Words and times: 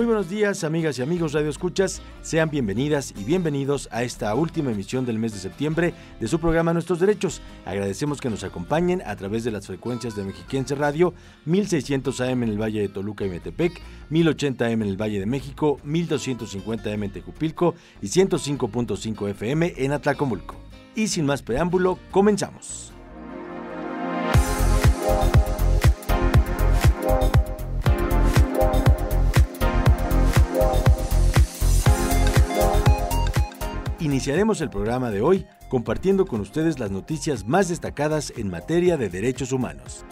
Muy 0.00 0.06
buenos 0.06 0.30
días, 0.30 0.64
amigas 0.64 0.98
y 0.98 1.02
amigos 1.02 1.34
Radio 1.34 1.50
Escuchas. 1.50 2.00
Sean 2.22 2.48
bienvenidas 2.48 3.12
y 3.18 3.22
bienvenidos 3.22 3.86
a 3.92 4.02
esta 4.02 4.34
última 4.34 4.72
emisión 4.72 5.04
del 5.04 5.18
mes 5.18 5.34
de 5.34 5.40
septiembre 5.40 5.92
de 6.18 6.26
su 6.26 6.40
programa 6.40 6.72
Nuestros 6.72 7.00
Derechos. 7.00 7.42
Agradecemos 7.66 8.18
que 8.18 8.30
nos 8.30 8.42
acompañen 8.42 9.02
a 9.04 9.14
través 9.16 9.44
de 9.44 9.50
las 9.50 9.66
frecuencias 9.66 10.16
de 10.16 10.24
Mexiquense 10.24 10.74
Radio, 10.74 11.12
1600 11.44 12.18
AM 12.22 12.44
en 12.44 12.48
el 12.48 12.58
Valle 12.58 12.80
de 12.80 12.88
Toluca 12.88 13.26
y 13.26 13.28
Metepec, 13.28 13.78
1080 14.08 14.68
AM 14.68 14.80
en 14.80 14.88
el 14.88 14.96
Valle 14.96 15.20
de 15.20 15.26
México, 15.26 15.78
1250 15.84 16.94
AM 16.94 17.02
en 17.02 17.12
Tejupilco 17.12 17.74
y 18.00 18.06
105.5 18.06 19.28
FM 19.28 19.74
en 19.76 19.92
Atlacomulco. 19.92 20.56
Y 20.94 21.08
sin 21.08 21.26
más 21.26 21.42
preámbulo, 21.42 21.98
comenzamos. 22.10 22.94
Iniciaremos 34.00 34.62
el 34.62 34.70
programa 34.70 35.10
de 35.10 35.20
hoy 35.20 35.46
compartiendo 35.68 36.24
con 36.24 36.40
ustedes 36.40 36.78
las 36.78 36.90
noticias 36.90 37.46
más 37.46 37.68
destacadas 37.68 38.32
en 38.34 38.48
materia 38.48 38.96
de 38.96 39.10
derechos 39.10 39.52
humanos. 39.52 40.06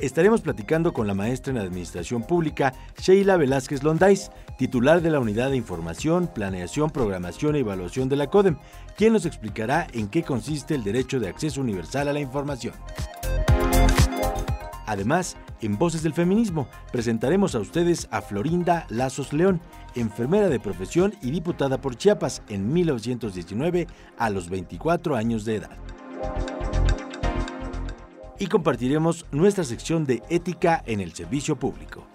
Estaremos 0.00 0.40
platicando 0.40 0.92
con 0.92 1.06
la 1.06 1.14
maestra 1.14 1.52
en 1.52 1.58
Administración 1.58 2.24
Pública, 2.24 2.74
Sheila 3.00 3.36
Velázquez 3.36 3.84
Londais, 3.84 4.32
titular 4.58 5.02
de 5.02 5.10
la 5.10 5.20
Unidad 5.20 5.50
de 5.50 5.56
Información, 5.56 6.26
Planeación, 6.26 6.90
Programación 6.90 7.54
e 7.54 7.60
Evaluación 7.60 8.08
de 8.08 8.16
la 8.16 8.26
CODEM, 8.26 8.56
quien 8.96 9.12
nos 9.12 9.24
explicará 9.24 9.86
en 9.92 10.08
qué 10.08 10.24
consiste 10.24 10.74
el 10.74 10.82
derecho 10.82 11.20
de 11.20 11.28
acceso 11.28 11.60
universal 11.60 12.08
a 12.08 12.12
la 12.12 12.18
información. 12.18 12.74
Además, 14.86 15.36
en 15.62 15.78
Voces 15.78 16.02
del 16.02 16.12
Feminismo 16.12 16.68
presentaremos 16.90 17.54
a 17.54 17.60
ustedes 17.60 18.08
a 18.10 18.20
Florinda 18.20 18.86
Lazos 18.88 19.32
León, 19.32 19.60
enfermera 19.94 20.48
de 20.48 20.60
profesión 20.60 21.14
y 21.22 21.30
diputada 21.30 21.80
por 21.80 21.96
Chiapas 21.96 22.42
en 22.48 22.72
1919 22.72 23.86
a 24.18 24.30
los 24.30 24.50
24 24.50 25.16
años 25.16 25.44
de 25.44 25.56
edad. 25.56 25.78
Y 28.38 28.46
compartiremos 28.48 29.24
nuestra 29.30 29.62
sección 29.62 30.04
de 30.04 30.22
ética 30.28 30.82
en 30.84 31.00
el 31.00 31.12
servicio 31.12 31.56
público. 31.56 32.06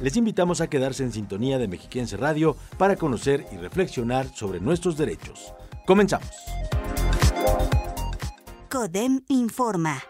Les 0.00 0.16
invitamos 0.16 0.60
a 0.60 0.68
quedarse 0.68 1.02
en 1.02 1.10
sintonía 1.10 1.58
de 1.58 1.68
Mexiquense 1.68 2.16
Radio 2.16 2.56
para 2.78 2.96
conocer 2.96 3.46
y 3.50 3.56
reflexionar 3.56 4.28
sobre 4.28 4.60
nuestros 4.60 4.96
derechos. 4.96 5.52
Comenzamos. 5.84 6.30
CODEM 8.68 9.22
informa. 9.28 10.02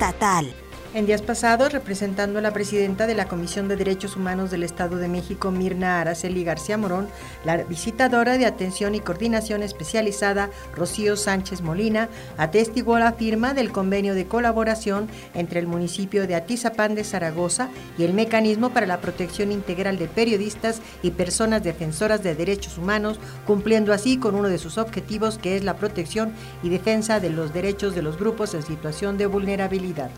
Estatal. 0.00 0.69
En 0.92 1.06
días 1.06 1.22
pasados, 1.22 1.72
representando 1.72 2.40
a 2.40 2.42
la 2.42 2.52
presidenta 2.52 3.06
de 3.06 3.14
la 3.14 3.28
Comisión 3.28 3.68
de 3.68 3.76
Derechos 3.76 4.16
Humanos 4.16 4.50
del 4.50 4.64
Estado 4.64 4.96
de 4.96 5.06
México, 5.06 5.52
Mirna 5.52 6.00
Araceli 6.00 6.42
García 6.42 6.76
Morón, 6.76 7.06
la 7.44 7.58
visitadora 7.58 8.36
de 8.36 8.46
atención 8.46 8.96
y 8.96 9.00
coordinación 9.00 9.62
especializada, 9.62 10.50
Rocío 10.74 11.16
Sánchez 11.16 11.62
Molina, 11.62 12.08
atestiguó 12.38 12.98
la 12.98 13.12
firma 13.12 13.54
del 13.54 13.70
convenio 13.70 14.16
de 14.16 14.26
colaboración 14.26 15.08
entre 15.32 15.60
el 15.60 15.68
municipio 15.68 16.26
de 16.26 16.34
Atizapán 16.34 16.96
de 16.96 17.04
Zaragoza 17.04 17.68
y 17.96 18.02
el 18.02 18.12
Mecanismo 18.12 18.70
para 18.70 18.86
la 18.86 19.00
Protección 19.00 19.52
Integral 19.52 19.96
de 19.96 20.08
Periodistas 20.08 20.82
y 21.04 21.12
Personas 21.12 21.62
Defensoras 21.62 22.24
de 22.24 22.34
Derechos 22.34 22.78
Humanos, 22.78 23.20
cumpliendo 23.46 23.92
así 23.92 24.16
con 24.16 24.34
uno 24.34 24.48
de 24.48 24.58
sus 24.58 24.76
objetivos, 24.76 25.38
que 25.38 25.54
es 25.54 25.62
la 25.62 25.76
protección 25.76 26.32
y 26.64 26.68
defensa 26.68 27.20
de 27.20 27.30
los 27.30 27.54
derechos 27.54 27.94
de 27.94 28.02
los 28.02 28.18
grupos 28.18 28.54
en 28.54 28.64
situación 28.64 29.18
de 29.18 29.26
vulnerabilidad. 29.26 30.10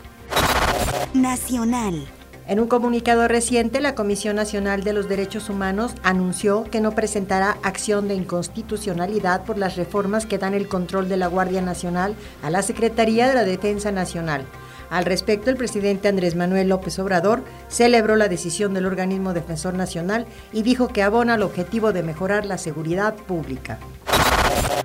Nacional. 1.13 2.07
En 2.47 2.59
un 2.59 2.67
comunicado 2.67 3.27
reciente, 3.27 3.81
la 3.81 3.93
Comisión 3.93 4.35
Nacional 4.35 4.83
de 4.83 4.93
los 4.93 5.07
Derechos 5.07 5.47
Humanos 5.47 5.93
anunció 6.01 6.63
que 6.63 6.81
no 6.81 6.93
presentará 6.93 7.57
acción 7.61 8.07
de 8.07 8.15
inconstitucionalidad 8.15 9.43
por 9.43 9.57
las 9.57 9.75
reformas 9.75 10.25
que 10.25 10.39
dan 10.39 10.55
el 10.55 10.67
control 10.67 11.07
de 11.07 11.17
la 11.17 11.27
Guardia 11.27 11.61
Nacional 11.61 12.15
a 12.41 12.49
la 12.49 12.63
Secretaría 12.63 13.27
de 13.27 13.35
la 13.35 13.43
Defensa 13.43 13.91
Nacional. 13.91 14.45
Al 14.89 15.05
respecto, 15.05 15.51
el 15.51 15.55
presidente 15.55 16.07
Andrés 16.07 16.35
Manuel 16.35 16.69
López 16.69 16.97
Obrador 16.99 17.43
celebró 17.67 18.15
la 18.15 18.27
decisión 18.27 18.73
del 18.73 18.87
organismo 18.87 19.33
defensor 19.33 19.75
nacional 19.75 20.25
y 20.51 20.63
dijo 20.63 20.87
que 20.87 21.03
abona 21.03 21.35
el 21.35 21.43
objetivo 21.43 21.93
de 21.93 22.03
mejorar 22.03 22.45
la 22.45 22.57
seguridad 22.57 23.13
pública. 23.13 23.79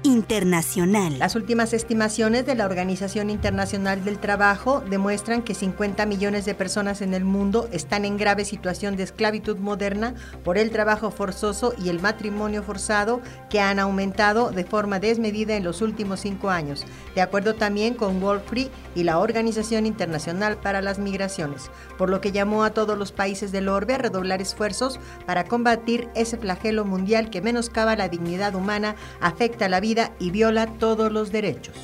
Internacional. 0.04 1.18
Las 1.18 1.34
últimas 1.34 1.72
estimaciones 1.72 2.46
de 2.46 2.54
la 2.54 2.66
Organización 2.66 3.30
Internacional 3.30 4.04
del 4.04 4.18
Trabajo 4.18 4.80
demuestran 4.88 5.42
que 5.42 5.54
50 5.54 6.06
millones 6.06 6.44
de 6.44 6.54
personas 6.54 7.02
en 7.02 7.14
el 7.14 7.24
mundo 7.24 7.68
están 7.72 8.04
en 8.04 8.16
grave 8.16 8.44
situación 8.44 8.96
de 8.96 9.02
esclavitud 9.02 9.56
moderna 9.56 10.14
por 10.44 10.56
el 10.56 10.70
trabajo 10.70 11.10
forzoso 11.10 11.74
y 11.82 11.88
el 11.88 12.00
matrimonio 12.00 12.62
forzado 12.62 13.20
que 13.50 13.60
han 13.60 13.80
aumentado 13.80 14.50
de 14.50 14.64
forma 14.64 15.00
desmedida 15.00 15.56
en 15.56 15.64
los 15.64 15.82
últimos 15.82 16.20
cinco 16.20 16.48
años, 16.48 16.84
de 17.14 17.20
acuerdo 17.20 17.56
también 17.56 17.94
con 17.94 18.22
World 18.22 18.44
Free 18.44 18.70
y 18.94 19.02
la 19.02 19.18
Organización 19.18 19.84
Internacional 19.84 20.58
para 20.58 20.80
las 20.80 20.98
Migraciones, 20.98 21.70
por 21.96 22.08
lo 22.08 22.20
que 22.20 22.32
llamó 22.32 22.62
a 22.62 22.70
todos 22.70 22.96
los 22.96 23.10
países 23.10 23.50
del 23.50 23.68
orbe 23.68 23.94
a 23.94 23.98
redoblar 23.98 24.40
esfuerzos 24.40 25.00
para 25.26 25.44
combatir 25.44 26.08
ese 26.14 26.36
flagelo 26.36 26.84
mundial 26.84 27.30
que 27.30 27.42
menoscaba 27.42 27.96
la 27.96 28.08
dignidad 28.08 28.54
humana, 28.54 28.94
afecta 29.20 29.68
la 29.68 29.80
vida 29.80 29.87
y 30.18 30.30
viola 30.30 30.66
todos 30.78 31.10
los 31.10 31.32
derechos. 31.32 31.74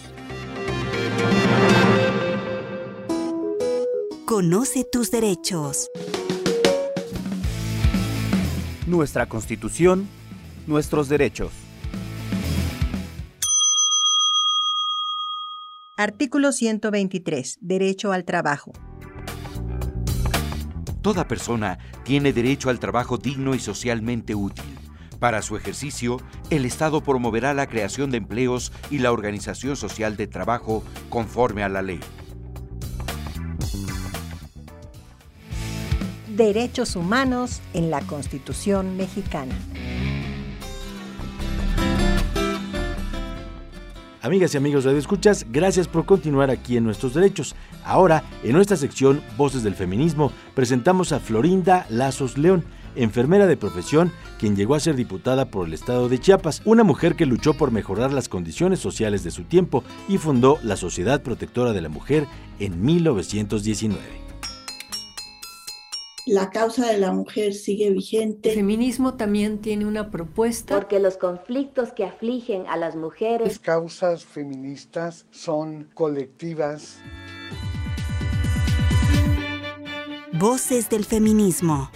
Conoce 4.26 4.84
tus 4.84 5.10
derechos. 5.10 5.88
Nuestra 8.86 9.26
Constitución, 9.26 10.06
nuestros 10.66 11.08
derechos. 11.08 11.50
Artículo 15.96 16.52
123. 16.52 17.58
Derecho 17.62 18.12
al 18.12 18.24
trabajo. 18.24 18.72
Toda 21.00 21.26
persona 21.26 21.78
tiene 22.04 22.34
derecho 22.34 22.68
al 22.68 22.80
trabajo 22.80 23.16
digno 23.16 23.54
y 23.54 23.60
socialmente 23.60 24.34
útil. 24.34 24.83
Para 25.24 25.40
su 25.40 25.56
ejercicio, 25.56 26.18
el 26.50 26.66
Estado 26.66 27.00
promoverá 27.00 27.54
la 27.54 27.66
creación 27.66 28.10
de 28.10 28.18
empleos 28.18 28.72
y 28.90 28.98
la 28.98 29.10
organización 29.10 29.74
social 29.74 30.18
de 30.18 30.26
trabajo 30.26 30.84
conforme 31.08 31.62
a 31.62 31.70
la 31.70 31.80
ley. 31.80 31.98
Derechos 36.28 36.94
humanos 36.94 37.62
en 37.72 37.90
la 37.90 38.02
Constitución 38.02 38.98
mexicana. 38.98 39.54
Amigas 44.20 44.52
y 44.52 44.58
amigos 44.58 44.84
de 44.84 44.98
Escuchas, 44.98 45.46
gracias 45.50 45.88
por 45.88 46.04
continuar 46.04 46.50
aquí 46.50 46.76
en 46.76 46.84
Nuestros 46.84 47.14
Derechos. 47.14 47.56
Ahora, 47.82 48.24
en 48.42 48.52
nuestra 48.52 48.76
sección 48.76 49.22
Voces 49.38 49.62
del 49.62 49.74
Feminismo, 49.74 50.32
presentamos 50.54 51.12
a 51.12 51.20
Florinda 51.20 51.86
Lazos 51.88 52.36
León 52.36 52.64
enfermera 52.96 53.46
de 53.46 53.56
profesión, 53.56 54.12
quien 54.38 54.56
llegó 54.56 54.74
a 54.74 54.80
ser 54.80 54.96
diputada 54.96 55.46
por 55.46 55.66
el 55.66 55.74
estado 55.74 56.08
de 56.08 56.18
Chiapas, 56.18 56.62
una 56.64 56.84
mujer 56.84 57.14
que 57.14 57.26
luchó 57.26 57.54
por 57.54 57.70
mejorar 57.70 58.12
las 58.12 58.28
condiciones 58.28 58.80
sociales 58.80 59.24
de 59.24 59.30
su 59.30 59.44
tiempo 59.44 59.84
y 60.08 60.18
fundó 60.18 60.58
la 60.62 60.76
Sociedad 60.76 61.22
Protectora 61.22 61.72
de 61.72 61.82
la 61.82 61.88
Mujer 61.88 62.26
en 62.58 62.84
1919 62.84 64.24
la 66.26 66.50
causa 66.50 66.86
de 66.86 66.98
la 66.98 67.12
mujer 67.12 67.52
sigue 67.52 67.90
vigente. 67.90 68.50
El 68.50 68.56
feminismo 68.56 69.14
también 69.14 69.58
tiene 69.58 69.84
una 69.84 70.10
propuesta. 70.10 70.74
Porque 70.74 70.98
los 70.98 71.16
conflictos 71.16 71.92
que 71.92 72.04
afligen 72.04 72.66
a 72.66 72.76
las 72.76 72.96
mujeres. 72.96 73.46
Las 73.46 73.58
causas 73.58 74.24
feministas 74.24 75.26
son 75.30 75.90
colectivas. 75.94 76.98
Voces 80.32 80.88
del 80.88 81.04
feminismo. 81.04 81.90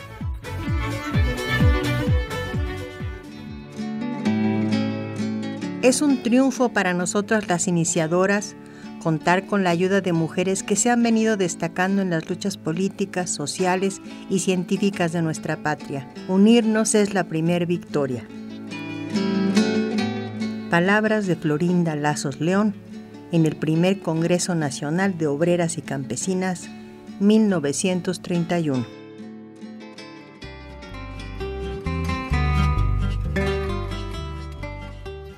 Es 5.80 6.02
un 6.02 6.24
triunfo 6.24 6.70
para 6.70 6.92
nosotras 6.92 7.46
las 7.46 7.68
iniciadoras 7.68 8.56
contar 9.00 9.46
con 9.46 9.62
la 9.62 9.70
ayuda 9.70 10.00
de 10.00 10.12
mujeres 10.12 10.64
que 10.64 10.74
se 10.74 10.90
han 10.90 11.04
venido 11.04 11.36
destacando 11.36 12.02
en 12.02 12.10
las 12.10 12.28
luchas 12.28 12.56
políticas, 12.56 13.30
sociales 13.30 14.00
y 14.28 14.40
científicas 14.40 15.12
de 15.12 15.22
nuestra 15.22 15.62
patria. 15.62 16.12
Unirnos 16.26 16.96
es 16.96 17.14
la 17.14 17.24
primer 17.24 17.66
victoria. 17.66 18.26
Palabras 20.68 21.28
de 21.28 21.36
Florinda 21.36 21.94
Lazos 21.94 22.40
León 22.40 22.74
en 23.30 23.46
el 23.46 23.54
primer 23.54 24.00
Congreso 24.00 24.56
Nacional 24.56 25.16
de 25.16 25.28
Obreras 25.28 25.78
y 25.78 25.82
Campesinas 25.82 26.68
1931. 27.20 28.97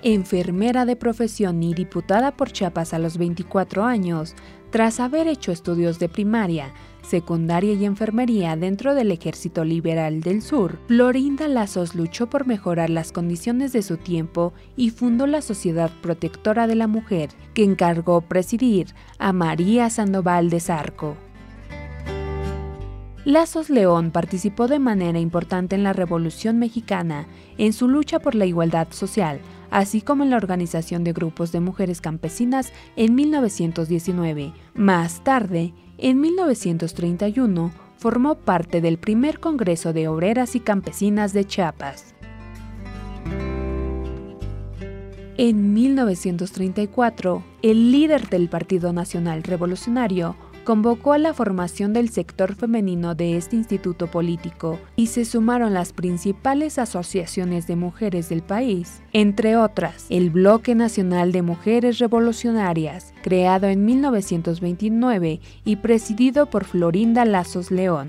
Enfermera 0.03 0.87
de 0.87 0.97
profesión 0.97 1.63
y 1.63 1.75
diputada 1.75 2.35
por 2.35 2.51
Chiapas 2.51 2.95
a 2.95 2.99
los 2.99 3.19
24 3.19 3.85
años, 3.85 4.35
tras 4.71 4.99
haber 4.99 5.29
hecho 5.29 5.53
estudios 5.53 5.99
de 5.99 6.09
primaria, 6.09 6.73
secundaria 7.03 7.75
y 7.75 7.85
enfermería 7.85 8.57
dentro 8.57 8.95
del 8.95 9.11
Ejército 9.11 9.63
Liberal 9.63 10.23
del 10.23 10.41
Sur, 10.41 10.79
Florinda 10.87 11.49
Lazos 11.49 11.95
luchó 11.95 12.31
por 12.31 12.47
mejorar 12.47 12.89
las 12.89 13.13
condiciones 13.13 13.75
de 13.75 13.83
su 13.83 13.99
tiempo 13.99 14.55
y 14.75 14.89
fundó 14.89 15.27
la 15.27 15.43
Sociedad 15.43 15.91
Protectora 16.01 16.67
de 16.67 16.77
la 16.77 16.87
Mujer, 16.87 17.29
que 17.53 17.65
encargó 17.65 18.23
presidir 18.23 18.95
a 19.19 19.35
María 19.35 19.91
Sandoval 19.91 20.49
de 20.49 20.61
Zarco. 20.61 21.17
Lazos 23.27 23.69
León 23.69 24.13
participó 24.13 24.67
de 24.67 24.79
manera 24.79 25.21
importante 25.21 25.77
en 25.77 25.83
la 25.83 25.93
Revolución 25.93 26.59
Mexicana 26.59 27.27
en 27.59 27.75
su 27.75 27.87
lucha 27.87 28.19
por 28.19 28.35
la 28.35 28.47
igualdad 28.47 28.89
social, 28.93 29.41
así 29.71 30.01
como 30.01 30.25
en 30.25 30.31
la 30.31 30.37
organización 30.37 31.05
de 31.05 31.13
grupos 31.13 31.53
de 31.53 31.61
mujeres 31.61 32.01
campesinas 32.01 32.73
en 32.97 33.15
1919. 33.15 34.53
Más 34.75 35.23
tarde, 35.25 35.73
en 35.99 36.21
1931, 36.21 37.73
formó 37.97 38.37
parte 38.37 38.81
del 38.81 38.99
primer 38.99 39.41
Congreso 39.41 39.93
de 39.93 40.09
Obreras 40.09 40.57
y 40.57 40.61
Campesinas 40.61 41.33
de 41.33 41.45
Chiapas. 41.47 42.15
En 45.37 45.73
1934, 45.73 47.43
el 47.63 47.93
líder 47.93 48.29
del 48.29 48.49
Partido 48.51 48.93
Nacional 48.93 49.43
Revolucionario 49.43 50.37
convocó 50.65 51.13
a 51.13 51.19
la 51.19 51.35
formación 51.35 51.93
del 51.93 52.11
sector 52.11 52.55
femenino 52.55 53.15
de 53.15 53.37
este 53.37 53.57
instituto 53.57 54.07
político 54.07 54.79
y 54.97 55.09
se 55.09 55.25
sumaron 55.25 55.75
las 55.75 55.93
principales 55.93 56.79
asociaciones 56.79 57.67
de 57.67 57.77
mujeres 57.77 58.29
del 58.29 58.43
país, 58.43 59.03
entre 59.13 59.57
otras 59.57 60.07
el 60.11 60.31
Bloque 60.31 60.75
Nacional 60.75 61.33
de 61.33 61.43
Mujeres 61.43 61.99
Revolucionarias, 61.99 63.15
creado 63.23 63.69
en 63.69 63.85
1929 63.85 65.41
y 65.65 65.77
presidido 65.77 66.47
por 66.47 66.65
Florinda 66.65 67.25
Lazos 67.25 67.71
León. 67.71 68.09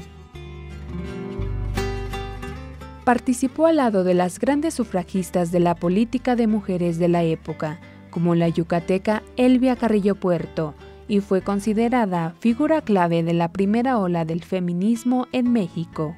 Participó 3.04 3.66
al 3.66 3.78
lado 3.78 4.04
de 4.04 4.14
las 4.14 4.40
grandes 4.40 4.76
sufragistas 4.76 5.52
de 5.52 5.60
la 5.60 5.76
política 5.76 6.36
de 6.36 6.48
mujeres 6.48 7.00
de 7.00 7.08
la 7.08 7.24
época, 7.24 7.80
como 8.12 8.36
la 8.36 8.48
yucateca 8.48 9.24
Elvia 9.38 9.76
Carrillo 9.76 10.16
Puerto, 10.16 10.76
y 11.08 11.20
fue 11.20 11.42
considerada 11.42 12.36
figura 12.40 12.82
clave 12.82 13.24
de 13.24 13.34
la 13.34 13.52
primera 13.52 13.98
ola 13.98 14.26
del 14.26 14.44
feminismo 14.44 15.28
en 15.32 15.52
México. 15.52 16.16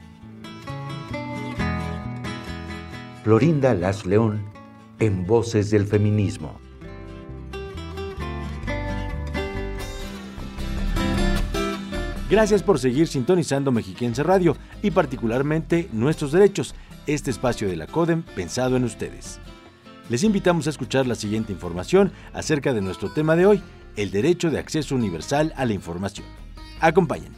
Florinda 3.23 3.73
Las 3.73 4.05
León 4.05 4.41
en 4.99 5.25
Voces 5.25 5.69
del 5.71 5.85
Feminismo. 5.85 6.59
Gracias 12.29 12.63
por 12.63 12.79
seguir 12.79 13.07
sintonizando 13.07 13.71
Mexiquense 13.71 14.23
Radio 14.23 14.57
y 14.81 14.91
particularmente 14.91 15.87
Nuestros 15.91 16.31
Derechos, 16.31 16.73
este 17.05 17.29
espacio 17.29 17.67
de 17.69 17.75
la 17.75 17.85
CODEM 17.85 18.23
pensado 18.23 18.75
en 18.75 18.85
ustedes. 18.85 19.39
Les 20.09 20.23
invitamos 20.23 20.67
a 20.67 20.71
escuchar 20.71 21.05
la 21.05 21.15
siguiente 21.15 21.53
información 21.53 22.11
acerca 22.33 22.73
de 22.73 22.81
nuestro 22.81 23.11
tema 23.11 23.35
de 23.35 23.45
hoy, 23.45 23.61
el 23.95 24.11
derecho 24.11 24.49
de 24.49 24.59
acceso 24.59 24.95
universal 24.95 25.53
a 25.55 25.65
la 25.65 25.73
información. 25.73 26.27
Acompáñenme. 26.79 27.37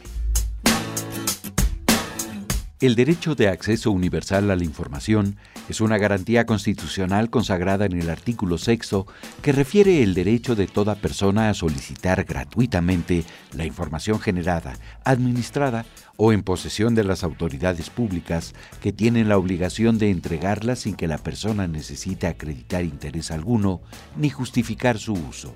El 2.78 2.94
derecho 2.94 3.34
de 3.34 3.48
acceso 3.48 3.90
universal 3.90 4.50
a 4.50 4.56
la 4.56 4.64
información 4.64 5.36
es 5.70 5.80
una 5.80 5.96
garantía 5.96 6.44
constitucional 6.44 7.30
consagrada 7.30 7.86
en 7.86 7.98
el 7.98 8.10
artículo 8.10 8.58
sexto 8.58 9.06
que 9.40 9.52
refiere 9.52 10.02
el 10.02 10.12
derecho 10.12 10.54
de 10.54 10.66
toda 10.66 10.94
persona 10.94 11.48
a 11.48 11.54
solicitar 11.54 12.24
gratuitamente 12.24 13.24
la 13.54 13.64
información 13.64 14.20
generada, 14.20 14.74
administrada 15.04 15.86
o 16.16 16.34
en 16.34 16.42
posesión 16.42 16.94
de 16.94 17.04
las 17.04 17.24
autoridades 17.24 17.88
públicas 17.88 18.54
que 18.82 18.92
tienen 18.92 19.30
la 19.30 19.38
obligación 19.38 19.96
de 19.96 20.10
entregarla 20.10 20.76
sin 20.76 20.96
que 20.96 21.08
la 21.08 21.18
persona 21.18 21.66
necesite 21.66 22.26
acreditar 22.26 22.84
interés 22.84 23.30
alguno 23.30 23.80
ni 24.18 24.28
justificar 24.28 24.98
su 24.98 25.14
uso. 25.14 25.54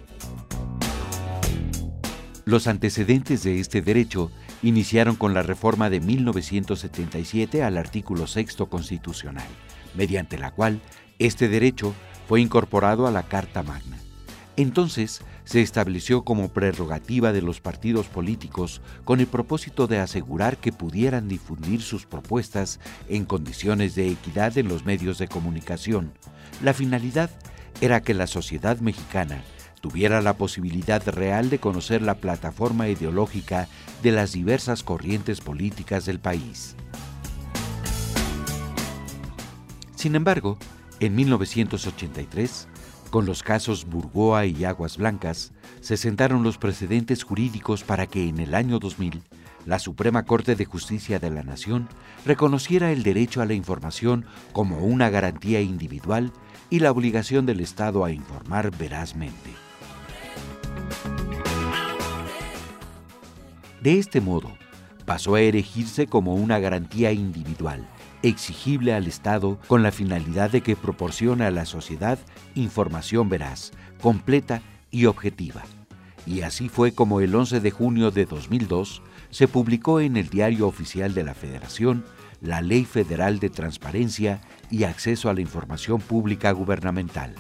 Los 2.51 2.67
antecedentes 2.67 3.45
de 3.45 3.61
este 3.61 3.81
derecho 3.81 4.33
iniciaron 4.65 5.15
con 5.15 5.35
la 5.35 5.43
reforma 5.45 5.89
de 5.89 6.01
1977 6.01 7.63
al 7.63 7.79
artículo 7.79 8.27
sexto 8.27 8.69
constitucional, 8.69 9.47
mediante 9.95 10.37
la 10.37 10.51
cual 10.51 10.81
este 11.21 11.49
derecho 11.49 11.95
fue 12.27 12.41
incorporado 12.41 13.07
a 13.07 13.13
la 13.13 13.23
Carta 13.23 13.63
Magna. 13.63 13.99
Entonces 14.57 15.23
se 15.45 15.63
estableció 15.63 16.25
como 16.25 16.49
prerrogativa 16.49 17.33
de 17.33 17.41
los 17.41 17.61
partidos 17.61 18.09
políticos 18.09 18.83
con 19.05 19.21
el 19.21 19.29
propósito 19.29 19.87
de 19.87 20.01
asegurar 20.01 20.57
que 20.57 20.73
pudieran 20.73 21.29
difundir 21.29 21.83
sus 21.83 22.05
propuestas 22.05 22.81
en 23.09 23.27
condiciones 23.27 23.95
de 23.95 24.09
equidad 24.09 24.59
en 24.59 24.67
los 24.67 24.85
medios 24.85 25.19
de 25.19 25.29
comunicación. 25.29 26.15
La 26.65 26.75
finalidad 26.75 27.31
era 27.81 28.01
que 28.03 28.13
la 28.13 28.27
sociedad 28.27 28.81
mexicana 28.81 29.41
tuviera 29.81 30.23
la 30.23 30.35
posibilidad 30.35 31.07
real 31.09 31.51
de 31.51 31.59
conocer 31.59 32.03
la 32.03 32.15
plataforma 32.15 32.89
ideológica 32.89 33.69
de 34.03 34.13
las 34.13 34.33
diversas 34.33 34.83
corrientes 34.83 35.41
políticas 35.41 36.07
del 36.07 36.21
país. 36.21 36.77
Sin 39.97 40.15
embargo, 40.15 40.59
en 41.01 41.15
1983, 41.15 42.69
con 43.11 43.27
los 43.27 43.43
casos 43.43 43.87
Burgoa 43.87 44.47
y 44.47 44.65
Aguas 44.65 44.97
Blancas, 44.97 45.53
se 45.81 45.97
sentaron 45.97 46.43
los 46.43 46.59
precedentes 46.59 47.25
jurídicos 47.25 47.83
para 47.83 48.07
que 48.07 48.29
en 48.29 48.39
el 48.39 48.55
año 48.55 48.79
2000 48.79 49.23
la 49.67 49.79
Suprema 49.79 50.25
Corte 50.25 50.57
de 50.57 50.65
Justicia 50.65 51.19
de 51.19 51.31
la 51.31 51.43
Nación 51.43 51.89
reconociera 52.25 52.93
el 52.93 53.03
derecho 53.03 53.43
a 53.43 53.47
la 53.47 53.55
información 53.55 54.25
como 54.53 54.79
una 54.79 55.11
garantía 55.11 55.61
individual 55.61 56.33
y 56.71 56.79
la 56.79 56.91
obligación 56.91 57.47
del 57.47 57.61
Estado 57.61 58.05
a 58.05 58.11
informar 58.11 58.71
verazmente. 58.77 59.51
De 63.81 63.99
este 63.99 64.21
modo, 64.21 64.51
pasó 65.07 65.35
a 65.35 65.41
erigirse 65.41 66.07
como 66.07 66.35
una 66.35 66.59
garantía 66.59 67.13
individual, 67.13 67.89
exigible 68.23 68.93
al 68.93 69.07
Estado 69.07 69.59
con 69.67 69.83
la 69.83 69.91
finalidad 69.91 70.51
de 70.51 70.61
que 70.61 70.77
proporcione 70.77 71.47
a 71.47 71.51
la 71.51 71.65
sociedad 71.65 72.19
información 72.55 73.29
veraz, 73.29 73.73
completa 74.03 74.61
y 74.91 75.07
objetiva. 75.07 75.63
Y 76.27 76.43
así 76.43 76.69
fue 76.69 76.93
como 76.93 77.21
el 77.21 77.35
11 77.35 77.61
de 77.61 77.71
junio 77.71 78.11
de 78.11 78.27
2002 78.27 79.03
se 79.31 79.49
publicó 79.49 80.01
en 80.01 80.19
el 80.19 80.29
Diario 80.29 80.67
Oficial 80.67 81.15
de 81.15 81.25
la 81.25 81.35
Federación 81.35 82.05
la 82.43 82.61
Ley 82.61 82.85
Federal 82.85 83.39
de 83.39 83.49
Transparencia 83.49 84.41
y 84.71 84.85
Acceso 84.85 85.31
a 85.31 85.35
la 85.35 85.41
Información 85.41 86.01
Pública 86.01 86.53
Gubernamental 86.53 87.35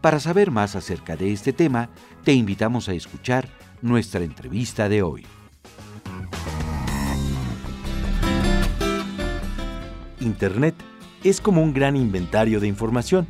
Para 0.03 0.19
saber 0.19 0.51
más 0.51 0.75
acerca 0.75 1.15
de 1.15 1.31
este 1.31 1.53
tema, 1.53 1.89
te 2.25 2.33
invitamos 2.33 2.89
a 2.89 2.93
escuchar 2.93 3.47
nuestra 3.81 4.21
entrevista 4.21 4.89
de 4.89 5.01
hoy. 5.01 5.25
Internet 10.19 10.75
es 11.23 11.39
como 11.39 11.63
un 11.63 11.73
gran 11.73 11.95
inventario 11.95 12.59
de 12.59 12.67
información, 12.67 13.27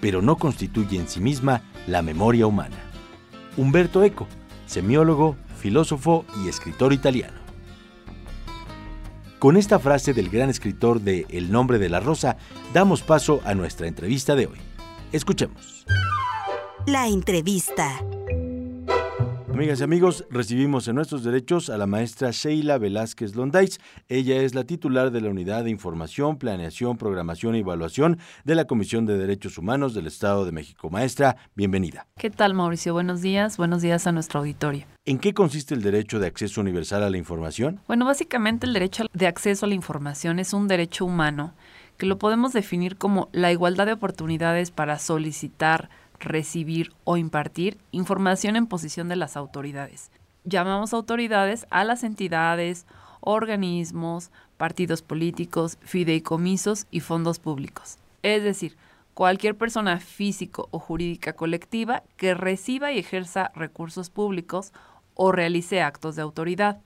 pero 0.00 0.22
no 0.22 0.36
constituye 0.36 0.98
en 0.98 1.08
sí 1.08 1.20
misma 1.20 1.60
la 1.86 2.00
memoria 2.00 2.46
humana. 2.46 2.78
Humberto 3.58 4.02
Eco, 4.02 4.26
semiólogo, 4.64 5.36
filósofo 5.58 6.24
y 6.42 6.48
escritor 6.48 6.94
italiano. 6.94 7.38
Con 9.38 9.58
esta 9.58 9.78
frase 9.78 10.14
del 10.14 10.30
gran 10.30 10.48
escritor 10.48 11.02
de 11.02 11.26
El 11.28 11.52
nombre 11.52 11.78
de 11.78 11.90
la 11.90 12.00
rosa, 12.00 12.38
damos 12.72 13.02
paso 13.02 13.42
a 13.44 13.54
nuestra 13.54 13.88
entrevista 13.88 14.34
de 14.34 14.46
hoy. 14.46 14.58
Escuchemos. 15.12 15.84
La 16.86 17.08
entrevista. 17.08 17.98
Amigas 19.50 19.80
y 19.80 19.84
amigos, 19.84 20.26
recibimos 20.28 20.86
en 20.86 20.96
nuestros 20.96 21.24
derechos 21.24 21.70
a 21.70 21.78
la 21.78 21.86
maestra 21.86 22.30
Sheila 22.30 22.76
Velázquez 22.76 23.34
Londais. 23.34 23.80
Ella 24.10 24.42
es 24.42 24.54
la 24.54 24.64
titular 24.64 25.10
de 25.10 25.22
la 25.22 25.30
Unidad 25.30 25.64
de 25.64 25.70
Información, 25.70 26.36
Planeación, 26.36 26.98
Programación 26.98 27.54
y 27.54 27.60
Evaluación 27.60 28.18
de 28.44 28.54
la 28.54 28.66
Comisión 28.66 29.06
de 29.06 29.16
Derechos 29.16 29.56
Humanos 29.56 29.94
del 29.94 30.08
Estado 30.08 30.44
de 30.44 30.52
México. 30.52 30.90
Maestra, 30.90 31.36
bienvenida. 31.54 32.06
¿Qué 32.18 32.28
tal, 32.28 32.52
Mauricio? 32.52 32.92
Buenos 32.92 33.22
días. 33.22 33.56
Buenos 33.56 33.80
días 33.80 34.06
a 34.06 34.12
nuestro 34.12 34.40
auditorio. 34.40 34.84
¿En 35.06 35.18
qué 35.18 35.32
consiste 35.32 35.74
el 35.74 35.80
derecho 35.80 36.18
de 36.18 36.26
acceso 36.26 36.60
universal 36.60 37.02
a 37.02 37.08
la 37.08 37.16
información? 37.16 37.80
Bueno, 37.86 38.04
básicamente 38.04 38.66
el 38.66 38.74
derecho 38.74 39.06
de 39.10 39.26
acceso 39.26 39.64
a 39.64 39.68
la 39.70 39.74
información 39.74 40.38
es 40.38 40.52
un 40.52 40.68
derecho 40.68 41.06
humano 41.06 41.54
que 41.96 42.06
lo 42.06 42.18
podemos 42.18 42.52
definir 42.52 42.96
como 42.96 43.28
la 43.32 43.52
igualdad 43.52 43.86
de 43.86 43.92
oportunidades 43.92 44.70
para 44.70 44.98
solicitar, 44.98 45.88
recibir 46.24 46.92
o 47.04 47.16
impartir 47.16 47.78
información 47.92 48.56
en 48.56 48.66
posición 48.66 49.08
de 49.08 49.16
las 49.16 49.36
autoridades. 49.36 50.10
Llamamos 50.44 50.92
autoridades 50.92 51.66
a 51.70 51.84
las 51.84 52.04
entidades, 52.04 52.86
organismos, 53.20 54.30
partidos 54.56 55.02
políticos, 55.02 55.78
fideicomisos 55.82 56.86
y 56.90 57.00
fondos 57.00 57.38
públicos. 57.38 57.98
Es 58.22 58.42
decir, 58.42 58.76
cualquier 59.14 59.56
persona 59.56 60.00
físico 60.00 60.68
o 60.70 60.78
jurídica 60.78 61.34
colectiva 61.34 62.02
que 62.16 62.34
reciba 62.34 62.92
y 62.92 62.98
ejerza 62.98 63.50
recursos 63.54 64.10
públicos 64.10 64.72
o 65.14 65.32
realice 65.32 65.80
actos 65.80 66.16
de 66.16 66.22
autoridad. 66.22 66.80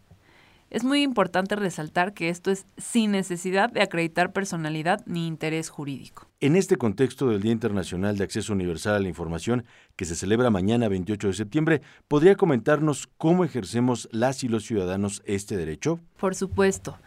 Es 0.71 0.85
muy 0.85 1.03
importante 1.03 1.57
resaltar 1.57 2.13
que 2.13 2.29
esto 2.29 2.51
es 2.51 2.67
sin 2.77 3.13
necesidad 3.13 3.71
de 3.71 3.81
acreditar 3.81 4.33
personalidad 4.33 5.01
ni 5.07 5.27
interés 5.27 5.71
jurídico. 5.71 6.27
En 6.41 6.57
este 6.57 6.77
contexto 6.77 7.29
del 7.29 7.41
Día 7.41 7.53
Internacional 7.53 8.19
de 8.19 8.25
Acceso 8.25 8.53
Universal 8.53 8.97
a 8.97 9.01
la 9.01 9.09
Información, 9.09 9.65
que 9.97 10.05
se 10.05 10.15
celebra 10.15 10.51
mañana 10.51 10.89
28 10.89 11.29
de 11.29 11.33
septiembre, 11.33 11.83
¿podría 12.07 12.37
comentarnos 12.37 13.09
cómo 13.17 13.45
ejercemos 13.45 14.09
las 14.13 14.45
y 14.45 14.49
los 14.49 14.65
ciudadanos 14.65 15.23
este 15.25 15.57
derecho? 15.57 16.01
Por 16.19 16.35
supuesto. 16.35 16.99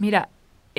Mira, 0.00 0.28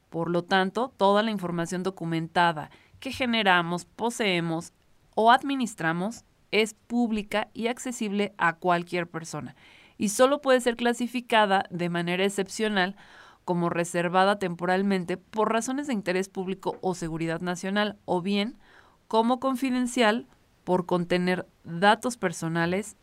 Por 0.09 0.29
lo 0.29 0.43
tanto, 0.43 0.91
toda 0.97 1.23
la 1.23 1.31
información 1.31 1.83
documentada 1.83 2.69
que 2.99 3.13
generamos, 3.13 3.85
poseemos, 3.85 4.73
o 5.19 5.31
administramos 5.31 6.25
es 6.51 6.75
pública 6.75 7.49
y 7.55 7.67
accesible 7.67 8.35
a 8.37 8.57
cualquier 8.57 9.09
persona 9.09 9.55
y 9.97 10.09
solo 10.09 10.41
puede 10.41 10.61
ser 10.61 10.75
clasificada 10.75 11.65
de 11.71 11.89
manera 11.89 12.23
excepcional 12.23 12.95
como 13.43 13.71
reservada 13.71 14.37
temporalmente 14.37 15.17
por 15.17 15.51
razones 15.51 15.87
de 15.87 15.93
interés 15.93 16.29
público 16.29 16.77
o 16.81 16.93
seguridad 16.93 17.41
nacional 17.41 17.97
o 18.05 18.21
bien 18.21 18.59
como 19.07 19.39
confidencial 19.39 20.27
por 20.63 20.85
contener 20.85 21.47
datos 21.63 22.15
personales 22.15 22.95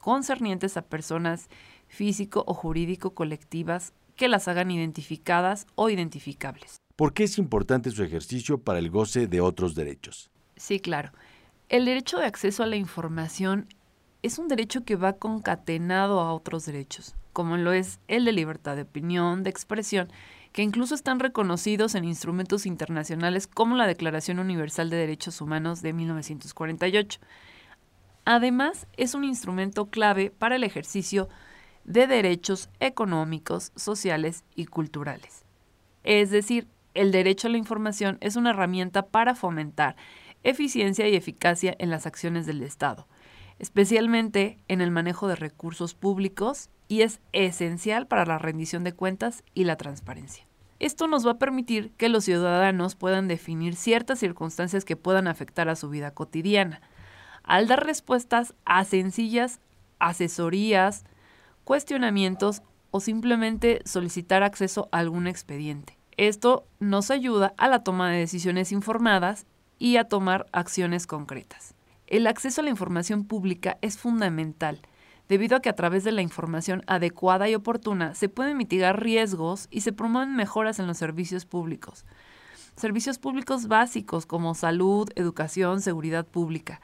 concernientes 0.00 0.76
a 0.76 0.82
personas 0.82 1.48
físico 1.86 2.42
o 2.48 2.54
jurídico 2.54 3.14
colectivas 3.14 3.92
que 4.16 4.28
las 4.28 4.48
hagan 4.48 4.72
identificadas 4.72 5.68
o 5.76 5.88
identificables. 5.88 6.78
¿Por 6.96 7.14
qué 7.14 7.24
es 7.24 7.38
importante 7.38 7.92
su 7.92 8.02
ejercicio 8.02 8.58
para 8.58 8.80
el 8.80 8.90
goce 8.90 9.28
de 9.28 9.40
otros 9.40 9.76
derechos? 9.76 10.32
Sí, 10.56 10.80
claro. 10.80 11.12
El 11.70 11.84
derecho 11.84 12.18
de 12.18 12.26
acceso 12.26 12.64
a 12.64 12.66
la 12.66 12.74
información 12.74 13.68
es 14.22 14.40
un 14.40 14.48
derecho 14.48 14.84
que 14.84 14.96
va 14.96 15.12
concatenado 15.12 16.18
a 16.18 16.34
otros 16.34 16.66
derechos, 16.66 17.14
como 17.32 17.56
lo 17.56 17.72
es 17.72 18.00
el 18.08 18.24
de 18.24 18.32
libertad 18.32 18.74
de 18.74 18.82
opinión, 18.82 19.44
de 19.44 19.50
expresión, 19.50 20.08
que 20.52 20.62
incluso 20.62 20.96
están 20.96 21.20
reconocidos 21.20 21.94
en 21.94 22.04
instrumentos 22.04 22.66
internacionales 22.66 23.46
como 23.46 23.76
la 23.76 23.86
Declaración 23.86 24.40
Universal 24.40 24.90
de 24.90 24.96
Derechos 24.96 25.40
Humanos 25.40 25.80
de 25.80 25.92
1948. 25.92 27.20
Además, 28.24 28.88
es 28.96 29.14
un 29.14 29.22
instrumento 29.22 29.86
clave 29.90 30.32
para 30.36 30.56
el 30.56 30.64
ejercicio 30.64 31.28
de 31.84 32.08
derechos 32.08 32.68
económicos, 32.80 33.70
sociales 33.76 34.42
y 34.56 34.66
culturales. 34.66 35.44
Es 36.02 36.32
decir, 36.32 36.66
el 36.94 37.12
derecho 37.12 37.46
a 37.46 37.50
la 37.52 37.58
información 37.58 38.18
es 38.20 38.34
una 38.34 38.50
herramienta 38.50 39.06
para 39.06 39.36
fomentar 39.36 39.94
eficiencia 40.42 41.08
y 41.08 41.16
eficacia 41.16 41.74
en 41.78 41.90
las 41.90 42.06
acciones 42.06 42.46
del 42.46 42.62
Estado, 42.62 43.06
especialmente 43.58 44.58
en 44.68 44.80
el 44.80 44.90
manejo 44.90 45.28
de 45.28 45.36
recursos 45.36 45.94
públicos 45.94 46.70
y 46.88 47.02
es 47.02 47.20
esencial 47.32 48.06
para 48.06 48.24
la 48.24 48.38
rendición 48.38 48.84
de 48.84 48.92
cuentas 48.92 49.44
y 49.54 49.64
la 49.64 49.76
transparencia. 49.76 50.46
Esto 50.78 51.06
nos 51.08 51.26
va 51.26 51.32
a 51.32 51.38
permitir 51.38 51.92
que 51.98 52.08
los 52.08 52.24
ciudadanos 52.24 52.94
puedan 52.94 53.28
definir 53.28 53.76
ciertas 53.76 54.18
circunstancias 54.18 54.84
que 54.86 54.96
puedan 54.96 55.28
afectar 55.28 55.68
a 55.68 55.76
su 55.76 55.90
vida 55.90 56.12
cotidiana, 56.12 56.80
al 57.42 57.68
dar 57.68 57.84
respuestas 57.84 58.54
a 58.64 58.84
sencillas 58.84 59.60
asesorías, 60.00 61.04
cuestionamientos 61.64 62.62
o 62.90 63.00
simplemente 63.00 63.82
solicitar 63.84 64.42
acceso 64.42 64.88
a 64.90 64.98
algún 64.98 65.26
expediente. 65.26 65.98
Esto 66.16 66.66
nos 66.80 67.10
ayuda 67.10 67.54
a 67.56 67.68
la 67.68 67.84
toma 67.84 68.10
de 68.10 68.18
decisiones 68.18 68.72
informadas 68.72 69.46
y 69.80 69.96
a 69.96 70.04
tomar 70.04 70.46
acciones 70.52 71.08
concretas. 71.08 71.74
El 72.06 72.28
acceso 72.28 72.60
a 72.60 72.64
la 72.64 72.70
información 72.70 73.24
pública 73.24 73.78
es 73.80 73.98
fundamental, 73.98 74.80
debido 75.28 75.56
a 75.56 75.60
que 75.60 75.68
a 75.68 75.74
través 75.74 76.04
de 76.04 76.12
la 76.12 76.22
información 76.22 76.82
adecuada 76.86 77.48
y 77.48 77.54
oportuna 77.54 78.14
se 78.14 78.28
pueden 78.28 78.56
mitigar 78.56 79.02
riesgos 79.02 79.66
y 79.70 79.80
se 79.80 79.92
promueven 79.92 80.36
mejoras 80.36 80.78
en 80.78 80.86
los 80.86 80.98
servicios 80.98 81.46
públicos. 81.46 82.04
Servicios 82.76 83.18
públicos 83.18 83.68
básicos 83.68 84.26
como 84.26 84.54
salud, 84.54 85.08
educación, 85.16 85.80
seguridad 85.80 86.26
pública. 86.26 86.80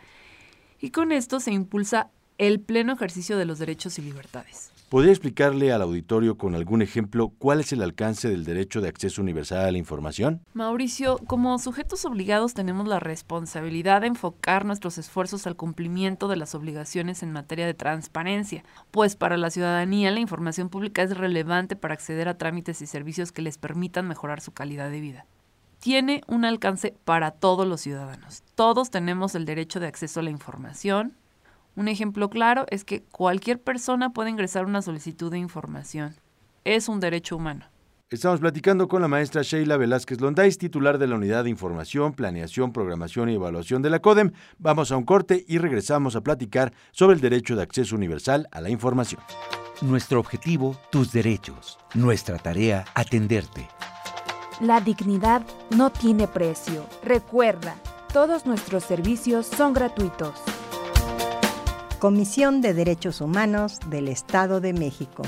Y 0.81 0.91
con 0.91 1.13
esto 1.13 1.39
se 1.39 1.53
impulsa 1.53 2.11
el 2.39 2.61
pleno 2.61 2.93
ejercicio 2.93 3.37
de 3.37 3.45
los 3.45 3.59
derechos 3.59 3.99
y 3.99 4.03
libertades. 4.03 4.76
¿Podría 4.89 5.11
explicarle 5.11 5.73
al 5.73 5.83
auditorio 5.83 6.39
con 6.39 6.55
algún 6.55 6.81
ejemplo 6.81 7.33
cuál 7.39 7.59
es 7.59 7.73
el 7.73 7.83
alcance 7.83 8.29
del 8.29 8.45
derecho 8.45 8.81
de 8.81 8.89
acceso 8.89 9.21
universal 9.21 9.65
a 9.65 9.73
la 9.73 9.79
información? 9.79 10.43
Mauricio, 10.55 11.19
como 11.27 11.59
sujetos 11.59 12.05
obligados 12.05 12.55
tenemos 12.55 12.87
la 12.87 13.01
responsabilidad 13.01 14.03
de 14.03 14.07
enfocar 14.07 14.65
nuestros 14.65 14.97
esfuerzos 14.97 15.49
al 15.49 15.57
cumplimiento 15.57 16.29
de 16.29 16.37
las 16.37 16.55
obligaciones 16.55 17.25
en 17.25 17.33
materia 17.33 17.67
de 17.67 17.75
transparencia, 17.75 18.63
pues 18.93 19.17
para 19.17 19.37
la 19.37 19.51
ciudadanía 19.51 20.13
la 20.13 20.21
información 20.21 20.69
pública 20.69 21.03
es 21.03 21.17
relevante 21.19 21.75
para 21.75 21.95
acceder 21.95 22.29
a 22.29 22.39
trámites 22.39 22.81
y 22.81 22.87
servicios 22.87 23.33
que 23.33 23.43
les 23.43 23.59
permitan 23.59 24.07
mejorar 24.07 24.41
su 24.41 24.53
calidad 24.53 24.89
de 24.89 25.01
vida. 25.01 25.27
Tiene 25.81 26.23
un 26.29 26.45
alcance 26.45 26.95
para 27.05 27.33
todos 27.33 27.67
los 27.67 27.81
ciudadanos. 27.81 28.45
Todos 28.55 28.91
tenemos 28.91 29.35
el 29.35 29.47
derecho 29.47 29.81
de 29.81 29.89
acceso 29.89 30.21
a 30.21 30.23
la 30.23 30.31
información, 30.31 31.17
un 31.77 31.89
ejemplo 31.89 32.31
claro 32.31 32.67
es 32.71 32.85
que 32.85 33.03
cualquier 33.03 33.63
persona 33.63 34.11
puede 34.11 34.31
ingresar 34.31 34.65
una 34.65 34.83
solicitud 34.83 35.31
de 35.31 35.39
información. 35.39 36.17
Es 36.65 36.89
un 36.89 37.01
derecho 37.01 37.37
humano. 37.37 37.67
Estamos 38.09 38.41
platicando 38.41 38.87
con 38.87 39.03
la 39.03 39.09
maestra 39.09 39.43
Sheila 39.43 39.77
Velázquez 39.77 40.21
Londais, 40.21 40.59
titular 40.59 40.97
de 40.99 41.09
la 41.09 41.17
Unidad 41.17 41.45
de 41.45 41.51
Información, 41.51 42.13
Planeación, 42.13 42.73
Programación 42.73 43.29
y 43.29 43.35
Evaluación 43.35 43.83
de 43.83 43.91
la 43.91 43.99
CODEM. 43.99 44.33
Vamos 44.59 44.93
a 44.93 44.97
un 44.97 45.05
corte 45.05 45.45
y 45.49 45.59
regresamos 45.59 46.15
a 46.15 46.21
platicar 46.21 46.73
sobre 46.93 47.17
el 47.17 47.21
derecho 47.21 47.57
de 47.57 47.63
acceso 47.63 47.97
universal 47.97 48.49
a 48.53 48.61
la 48.61 48.71
información. 48.71 49.21
Nuestro 49.83 50.21
objetivo, 50.21 50.77
tus 50.91 51.13
derechos. 51.13 51.79
Nuestra 51.95 52.39
tarea, 52.39 52.85
atenderte. 52.95 53.69
La 54.61 54.81
dignidad 54.81 55.43
no 55.77 55.91
tiene 55.91 56.29
precio. 56.29 56.87
Recuerda, 57.05 57.75
Todos 58.13 58.47
nuestros 58.47 58.85
servicios 58.85 59.47
son 59.47 59.75
gratuitos. 59.75 60.41
Comisión 61.99 62.61
de 62.61 62.75
Derechos 62.75 63.23
Humanos 63.23 63.81
del 63.89 64.09
Estado 64.09 64.61
de 64.61 64.75
México. 64.75 65.23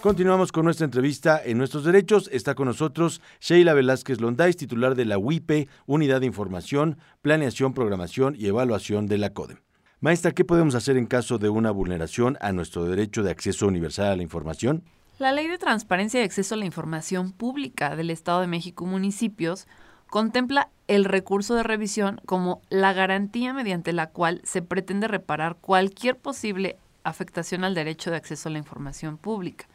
Continuamos 0.00 0.50
con 0.50 0.64
nuestra 0.64 0.84
entrevista 0.84 1.40
en 1.44 1.58
Nuestros 1.58 1.84
Derechos. 1.84 2.28
Está 2.32 2.56
con 2.56 2.66
nosotros 2.66 3.20
Sheila 3.40 3.72
Velázquez 3.72 4.20
Londáis, 4.20 4.56
titular 4.56 4.96
de 4.96 5.04
la 5.04 5.16
UIPE, 5.16 5.68
Unidad 5.86 6.20
de 6.20 6.26
Información, 6.26 6.98
Planeación, 7.22 7.72
Programación 7.72 8.34
y 8.36 8.46
Evaluación 8.46 9.06
de 9.06 9.18
la 9.18 9.32
CODEM. 9.32 9.58
Maestra, 10.00 10.32
¿qué 10.32 10.44
podemos 10.44 10.74
hacer 10.74 10.96
en 10.96 11.06
caso 11.06 11.38
de 11.38 11.48
una 11.48 11.70
vulneración 11.70 12.36
a 12.40 12.50
nuestro 12.50 12.84
derecho 12.84 13.22
de 13.22 13.30
acceso 13.30 13.68
universal 13.68 14.06
a 14.06 14.16
la 14.16 14.24
información? 14.24 14.82
La 15.20 15.30
Ley 15.30 15.46
de 15.46 15.58
Transparencia 15.58 16.20
y 16.20 16.24
Acceso 16.24 16.56
a 16.56 16.58
la 16.58 16.66
Información 16.66 17.30
Pública 17.30 17.94
del 17.94 18.10
Estado 18.10 18.40
de 18.40 18.48
México 18.48 18.86
y 18.86 18.88
municipios 18.88 19.68
contempla 20.08 20.70
el 20.86 21.04
recurso 21.04 21.54
de 21.54 21.62
revisión 21.62 22.20
como 22.26 22.62
la 22.70 22.92
garantía 22.92 23.52
mediante 23.52 23.92
la 23.92 24.08
cual 24.08 24.40
se 24.44 24.62
pretende 24.62 25.06
reparar 25.06 25.56
cualquier 25.56 26.16
posible 26.16 26.78
afectación 27.04 27.64
al 27.64 27.74
derecho 27.74 28.10
de 28.10 28.16
acceso 28.16 28.48
a 28.48 28.52
la 28.52 28.58
información 28.58 29.18
pública, 29.18 29.66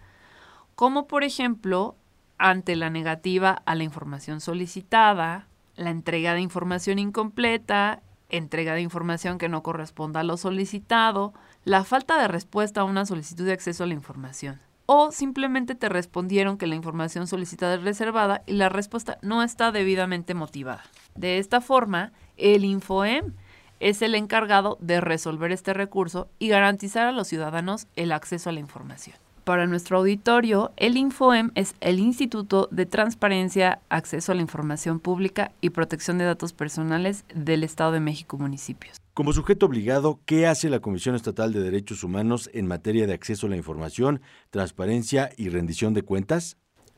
como 0.75 1.07
por 1.07 1.23
ejemplo 1.23 1.95
ante 2.37 2.75
la 2.75 2.89
negativa 2.89 3.61
a 3.65 3.75
la 3.75 3.83
información 3.83 4.41
solicitada, 4.41 5.47
la 5.75 5.91
entrega 5.91 6.33
de 6.33 6.41
información 6.41 6.99
incompleta, 6.99 8.01
entrega 8.29 8.73
de 8.73 8.81
información 8.81 9.37
que 9.37 9.49
no 9.49 9.63
corresponda 9.63 10.21
a 10.21 10.23
lo 10.23 10.37
solicitado, 10.37 11.33
la 11.63 11.83
falta 11.83 12.19
de 12.19 12.27
respuesta 12.27 12.81
a 12.81 12.85
una 12.85 13.05
solicitud 13.05 13.45
de 13.45 13.53
acceso 13.53 13.83
a 13.83 13.87
la 13.87 13.93
información 13.93 14.59
o 14.85 15.11
simplemente 15.11 15.75
te 15.75 15.89
respondieron 15.89 16.57
que 16.57 16.67
la 16.67 16.75
información 16.75 17.27
solicitada 17.27 17.75
es 17.75 17.83
reservada 17.83 18.43
y 18.45 18.53
la 18.53 18.69
respuesta 18.69 19.17
no 19.21 19.43
está 19.43 19.71
debidamente 19.71 20.33
motivada. 20.33 20.83
De 21.15 21.37
esta 21.37 21.61
forma, 21.61 22.11
el 22.37 22.65
InfoEM 22.65 23.33
es 23.79 24.01
el 24.01 24.15
encargado 24.15 24.77
de 24.79 25.01
resolver 25.01 25.51
este 25.51 25.73
recurso 25.73 26.29
y 26.39 26.47
garantizar 26.47 27.07
a 27.07 27.11
los 27.11 27.27
ciudadanos 27.27 27.87
el 27.95 28.11
acceso 28.11 28.49
a 28.49 28.53
la 28.53 28.59
información. 28.59 29.22
Para 29.43 29.67
nuestro 29.67 29.97
auditorio, 29.97 30.71
el 30.77 30.95
InfoEM 30.95 31.51
es 31.55 31.75
el 31.81 31.99
Instituto 31.99 32.69
de 32.71 32.85
Transparencia, 32.85 33.81
Acceso 33.89 34.31
a 34.31 34.35
la 34.35 34.41
Información 34.41 35.01
Pública 35.01 35.51
y 35.59 35.71
Protección 35.71 36.17
de 36.17 36.23
Datos 36.23 36.53
Personales 36.53 37.25
del 37.35 37.65
Estado 37.65 37.91
de 37.91 37.99
México 37.99 38.37
Municipios. 38.37 39.01
Como 39.13 39.33
sujeto 39.33 39.65
obligado, 39.65 40.21
¿qué 40.25 40.47
hace 40.47 40.69
la 40.69 40.79
Comisión 40.79 41.15
Estatal 41.15 41.51
de 41.51 41.59
Derechos 41.59 42.05
Humanos 42.05 42.49
en 42.53 42.67
materia 42.67 43.05
de 43.05 43.13
acceso 43.13 43.47
a 43.47 43.49
la 43.49 43.57
información, 43.57 44.21
transparencia 44.49 45.29
y 45.35 45.49
rendición 45.49 45.93
de 45.93 46.03
cuentas? 46.03 46.55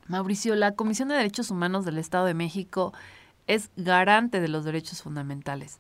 Mauricio, 0.08 0.54
la 0.54 0.75
Comisión 0.75 1.10
de 1.10 1.16
Derechos 1.16 1.50
Humanos 1.50 1.84
del 1.84 1.98
Estado 1.98 2.28
de 2.28 2.36
México 2.36 2.94
es 3.48 3.72
garante 3.75 4.40
de 4.40 4.50
los 4.50 4.66
derechos 4.66 5.02
fundamentales 5.02 5.80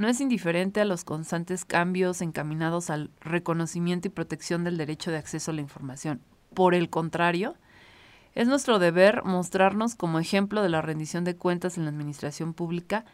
no 0.00 0.08
es 0.08 0.22
indiferente 0.22 0.80
a 0.80 0.86
los 0.86 1.04
constantes 1.04 1.66
cambios 1.66 2.22
encaminados 2.22 2.88
al 2.88 3.10
reconocimiento 3.20 4.08
y 4.08 4.10
protección 4.10 4.64
del 4.64 4.78
derecho 4.78 5.10
de 5.10 5.18
acceso 5.18 5.50
a 5.50 5.54
la 5.54 5.60
información. 5.60 6.22
Por 6.54 6.74
el 6.74 6.88
contrario, 6.88 7.54
es 8.34 8.48
nuestro 8.48 8.78
deber 8.78 9.22
mostrarnos 9.24 9.96
como 9.96 10.18
ejemplo 10.18 10.62
de 10.62 10.70
la 10.70 10.80
rendición 10.80 11.24
de 11.24 11.36
cuentas 11.36 11.76
en 11.76 11.84
la 11.84 11.90
administración 11.90 12.54
pública 12.54 13.04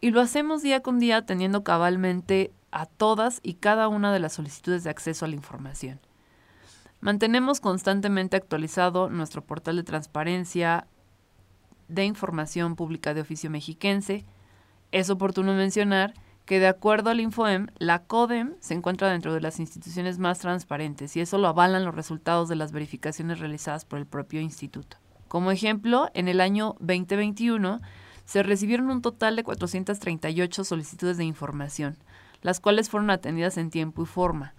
y 0.00 0.12
lo 0.12 0.22
hacemos 0.22 0.62
día 0.62 0.80
con 0.80 0.98
día 0.98 1.26
teniendo 1.26 1.62
cabalmente 1.62 2.54
a 2.70 2.86
todas 2.86 3.40
y 3.42 3.56
cada 3.56 3.88
una 3.88 4.10
de 4.10 4.20
las 4.20 4.32
solicitudes 4.32 4.82
de 4.82 4.88
acceso 4.88 5.26
a 5.26 5.28
la 5.28 5.34
información. 5.34 6.00
Mantenemos 7.02 7.60
constantemente 7.60 8.38
actualizado 8.38 9.10
nuestro 9.10 9.44
portal 9.44 9.76
de 9.76 9.82
transparencia 9.82 10.86
de 11.88 12.06
información 12.06 12.76
pública 12.76 13.12
de 13.12 13.20
oficio 13.20 13.50
mexiquense, 13.50 14.24
es 14.94 15.10
oportuno 15.10 15.54
mencionar 15.54 16.14
que 16.44 16.60
de 16.60 16.68
acuerdo 16.68 17.10
al 17.10 17.18
InfoEM, 17.18 17.66
la 17.78 18.04
CODEM 18.04 18.54
se 18.60 18.74
encuentra 18.74 19.10
dentro 19.10 19.34
de 19.34 19.40
las 19.40 19.58
instituciones 19.58 20.20
más 20.20 20.38
transparentes 20.38 21.16
y 21.16 21.20
eso 21.20 21.36
lo 21.36 21.48
avalan 21.48 21.84
los 21.84 21.96
resultados 21.96 22.48
de 22.48 22.54
las 22.54 22.70
verificaciones 22.70 23.40
realizadas 23.40 23.84
por 23.84 23.98
el 23.98 24.06
propio 24.06 24.40
instituto. 24.40 24.98
Como 25.26 25.50
ejemplo, 25.50 26.10
en 26.14 26.28
el 26.28 26.40
año 26.40 26.76
2021 26.78 27.80
se 28.24 28.44
recibieron 28.44 28.88
un 28.88 29.02
total 29.02 29.34
de 29.34 29.42
438 29.42 30.62
solicitudes 30.62 31.16
de 31.16 31.24
información, 31.24 31.96
las 32.42 32.60
cuales 32.60 32.88
fueron 32.88 33.10
atendidas 33.10 33.56
en 33.58 33.70
tiempo 33.70 34.04
y 34.04 34.06
forma, 34.06 34.54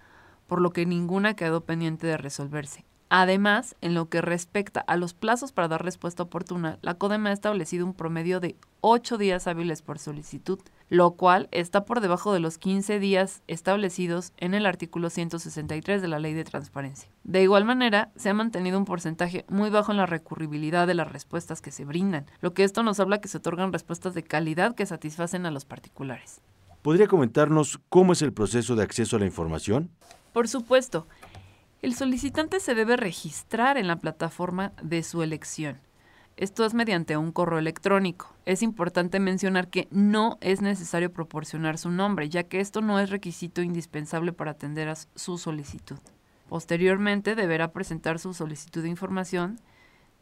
por 0.47 0.59
lo 0.59 0.71
que 0.71 0.85
ninguna 0.85 1.37
quedó 1.37 1.61
pendiente 1.61 2.07
de 2.07 2.17
resolverse. 2.17 2.83
Además, 3.09 3.75
en 3.81 3.93
lo 3.93 4.09
que 4.09 4.21
respecta 4.21 4.79
a 4.79 4.97
los 4.97 5.13
plazos 5.13 5.51
para 5.51 5.67
dar 5.67 5.85
respuesta 5.85 6.23
oportuna, 6.23 6.79
la 6.81 6.95
CODEM 6.95 7.27
ha 7.27 7.31
establecido 7.31 7.85
un 7.85 7.93
promedio 7.93 8.39
de 8.39 8.55
8 8.81 9.17
días 9.17 9.45
hábiles 9.47 9.83
por 9.83 9.99
solicitud, 9.99 10.59
lo 10.89 11.11
cual 11.11 11.47
está 11.51 11.85
por 11.85 12.01
debajo 12.01 12.33
de 12.33 12.39
los 12.39 12.57
15 12.57 12.99
días 12.99 13.43
establecidos 13.47 14.33
en 14.37 14.55
el 14.55 14.65
artículo 14.65 15.09
163 15.09 16.01
de 16.01 16.07
la 16.07 16.19
Ley 16.19 16.33
de 16.33 16.43
Transparencia. 16.43 17.09
De 17.23 17.43
igual 17.43 17.65
manera, 17.65 18.11
se 18.15 18.29
ha 18.29 18.33
mantenido 18.33 18.77
un 18.77 18.85
porcentaje 18.85 19.45
muy 19.49 19.69
bajo 19.69 19.91
en 19.91 19.97
la 19.97 20.05
recurribilidad 20.07 20.87
de 20.87 20.95
las 20.95 21.11
respuestas 21.11 21.61
que 21.61 21.71
se 21.71 21.85
brindan, 21.85 22.25
lo 22.41 22.53
que 22.53 22.63
esto 22.63 22.81
nos 22.81 22.99
habla 22.99 23.21
que 23.21 23.27
se 23.27 23.37
otorgan 23.37 23.71
respuestas 23.71 24.15
de 24.15 24.23
calidad 24.23 24.75
que 24.75 24.85
satisfacen 24.85 25.45
a 25.45 25.51
los 25.51 25.65
particulares. 25.65 26.41
¿Podría 26.81 27.07
comentarnos 27.07 27.79
cómo 27.89 28.13
es 28.13 28.21
el 28.21 28.33
proceso 28.33 28.75
de 28.75 28.83
acceso 28.83 29.15
a 29.15 29.19
la 29.19 29.25
información? 29.25 29.89
Por 30.33 30.47
supuesto. 30.47 31.07
El 31.81 31.93
solicitante 31.93 32.59
se 32.59 32.73
debe 32.75 32.97
registrar 32.97 33.77
en 33.77 33.87
la 33.87 33.97
plataforma 33.97 34.73
de 34.81 35.03
su 35.03 35.21
elección. 35.21 35.79
Esto 36.37 36.65
es 36.65 36.73
mediante 36.73 37.15
un 37.15 37.31
correo 37.31 37.59
electrónico. 37.59 38.33
Es 38.45 38.61
importante 38.61 39.19
mencionar 39.19 39.69
que 39.69 39.87
no 39.91 40.37
es 40.41 40.61
necesario 40.61 41.13
proporcionar 41.13 41.77
su 41.77 41.91
nombre, 41.91 42.27
ya 42.29 42.43
que 42.43 42.59
esto 42.59 42.81
no 42.81 42.99
es 42.99 43.09
requisito 43.09 43.61
indispensable 43.61 44.33
para 44.33 44.51
atender 44.51 44.89
a 44.89 44.95
su 44.95 45.37
solicitud. 45.37 45.97
Posteriormente 46.49 47.35
deberá 47.35 47.71
presentar 47.71 48.19
su 48.19 48.33
solicitud 48.33 48.83
de 48.83 48.89
información 48.89 49.59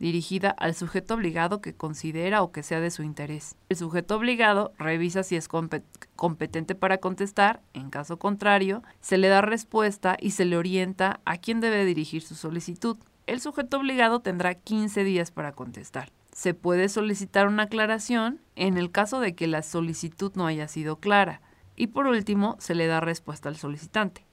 dirigida 0.03 0.49
al 0.49 0.75
sujeto 0.75 1.13
obligado 1.13 1.61
que 1.61 1.73
considera 1.73 2.43
o 2.43 2.51
que 2.51 2.61
sea 2.61 2.81
de 2.81 2.91
su 2.91 3.03
interés. 3.03 3.55
El 3.69 3.77
sujeto 3.77 4.17
obligado 4.17 4.73
revisa 4.77 5.23
si 5.23 5.37
es 5.37 5.47
competente 5.47 6.75
para 6.75 6.97
contestar, 6.97 7.61
en 7.73 7.89
caso 7.89 8.19
contrario, 8.19 8.83
se 8.99 9.17
le 9.17 9.29
da 9.29 9.39
respuesta 9.39 10.17
y 10.19 10.31
se 10.31 10.43
le 10.43 10.57
orienta 10.57 11.21
a 11.23 11.37
quién 11.37 11.61
debe 11.61 11.85
dirigir 11.85 12.21
su 12.21 12.35
solicitud. 12.35 12.97
El 13.27 13.39
sujeto 13.39 13.77
obligado 13.77 14.19
tendrá 14.19 14.55
15 14.55 15.05
días 15.05 15.31
para 15.31 15.53
contestar. 15.53 16.11
Se 16.33 16.53
puede 16.53 16.89
solicitar 16.89 17.47
una 17.47 17.63
aclaración 17.63 18.41
en 18.57 18.77
el 18.77 18.91
caso 18.91 19.21
de 19.21 19.35
que 19.35 19.47
la 19.47 19.61
solicitud 19.61 20.33
no 20.35 20.47
haya 20.47 20.67
sido 20.67 20.97
clara. 20.97 21.39
Y 21.77 21.87
por 21.87 22.07
último, 22.07 22.57
se 22.59 22.75
le 22.75 22.87
da 22.87 22.99
respuesta 22.99 23.47
al 23.47 23.55
solicitante. 23.55 24.25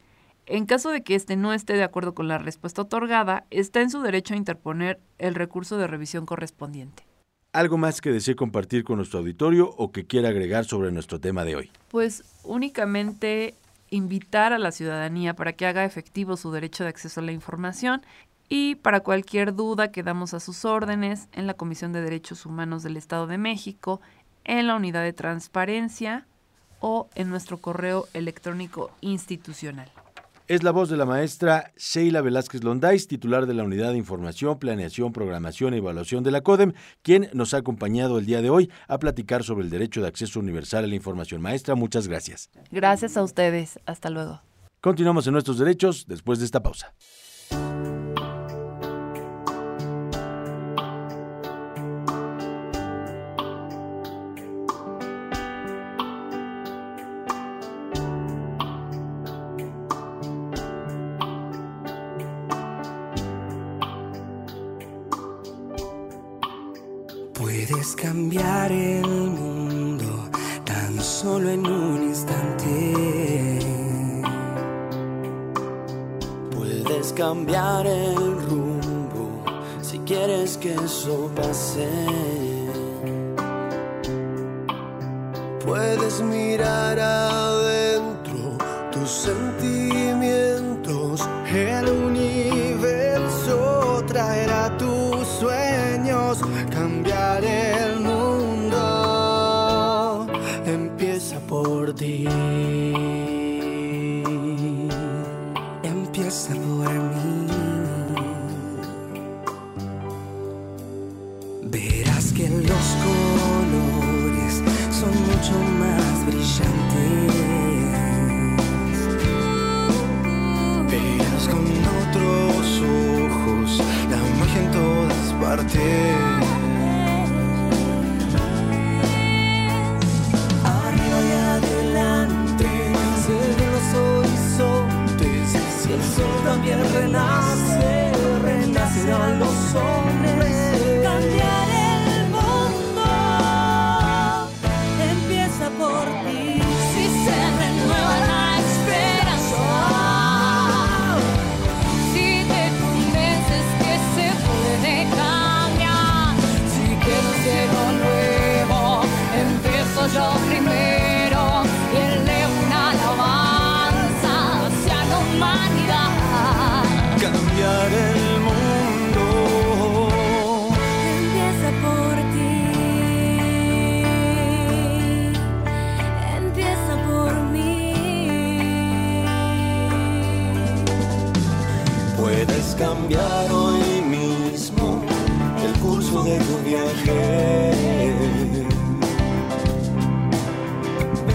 En 0.50 0.66
caso 0.66 0.90
de 0.90 1.04
que 1.04 1.14
éste 1.14 1.36
no 1.36 1.52
esté 1.52 1.74
de 1.74 1.84
acuerdo 1.84 2.12
con 2.12 2.26
la 2.26 2.36
respuesta 2.36 2.82
otorgada, 2.82 3.44
está 3.50 3.82
en 3.82 3.88
su 3.88 4.02
derecho 4.02 4.34
a 4.34 4.36
interponer 4.36 4.98
el 5.18 5.36
recurso 5.36 5.78
de 5.78 5.86
revisión 5.86 6.26
correspondiente. 6.26 7.04
¿Algo 7.52 7.78
más 7.78 8.00
que 8.00 8.10
desee 8.10 8.34
compartir 8.34 8.82
con 8.82 8.96
nuestro 8.96 9.20
auditorio 9.20 9.70
o 9.76 9.92
que 9.92 10.08
quiera 10.08 10.30
agregar 10.30 10.64
sobre 10.64 10.90
nuestro 10.90 11.20
tema 11.20 11.44
de 11.44 11.54
hoy? 11.54 11.70
Pues 11.88 12.24
únicamente 12.42 13.54
invitar 13.90 14.52
a 14.52 14.58
la 14.58 14.72
ciudadanía 14.72 15.34
para 15.34 15.52
que 15.52 15.66
haga 15.66 15.84
efectivo 15.84 16.36
su 16.36 16.50
derecho 16.50 16.82
de 16.82 16.90
acceso 16.90 17.20
a 17.20 17.24
la 17.24 17.30
información 17.30 18.02
y 18.48 18.74
para 18.74 19.00
cualquier 19.00 19.54
duda 19.54 19.92
quedamos 19.92 20.34
a 20.34 20.40
sus 20.40 20.64
órdenes 20.64 21.28
en 21.30 21.46
la 21.46 21.54
Comisión 21.54 21.92
de 21.92 22.02
Derechos 22.02 22.44
Humanos 22.44 22.82
del 22.82 22.96
Estado 22.96 23.28
de 23.28 23.38
México, 23.38 24.00
en 24.42 24.66
la 24.66 24.74
Unidad 24.74 25.04
de 25.04 25.12
Transparencia 25.12 26.26
o 26.80 27.08
en 27.14 27.30
nuestro 27.30 27.58
correo 27.58 28.08
electrónico 28.14 28.90
institucional. 29.00 29.88
Es 30.50 30.64
la 30.64 30.72
voz 30.72 30.88
de 30.88 30.96
la 30.96 31.06
maestra 31.06 31.70
Sheila 31.76 32.22
Velázquez 32.22 32.64
Londáis, 32.64 33.06
titular 33.06 33.46
de 33.46 33.54
la 33.54 33.62
Unidad 33.62 33.92
de 33.92 33.98
Información, 33.98 34.58
Planeación, 34.58 35.12
Programación 35.12 35.74
y 35.74 35.76
Evaluación 35.76 36.24
de 36.24 36.32
la 36.32 36.40
CODEM, 36.40 36.72
quien 37.02 37.30
nos 37.32 37.54
ha 37.54 37.58
acompañado 37.58 38.18
el 38.18 38.26
día 38.26 38.42
de 38.42 38.50
hoy 38.50 38.68
a 38.88 38.98
platicar 38.98 39.44
sobre 39.44 39.62
el 39.62 39.70
derecho 39.70 40.02
de 40.02 40.08
acceso 40.08 40.40
universal 40.40 40.82
a 40.82 40.88
la 40.88 40.96
información. 40.96 41.40
Maestra, 41.40 41.76
muchas 41.76 42.08
gracias. 42.08 42.50
Gracias 42.72 43.16
a 43.16 43.22
ustedes. 43.22 43.78
Hasta 43.86 44.10
luego. 44.10 44.42
Continuamos 44.80 45.24
en 45.28 45.34
nuestros 45.34 45.56
derechos 45.56 46.06
después 46.08 46.40
de 46.40 46.46
esta 46.46 46.60
pausa. 46.60 46.94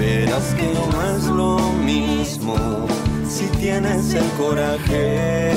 Verás 0.05 0.53
que 0.53 0.71
no 0.91 1.01
es 1.15 1.23
lo 1.25 1.57
mismo 1.83 2.55
si 3.27 3.45
tienes 3.57 4.13
el 4.13 4.27
coraje. 4.37 5.51